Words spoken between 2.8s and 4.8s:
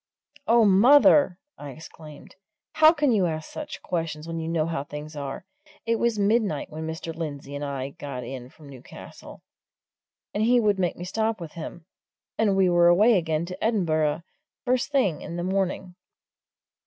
can you ask such questions when you know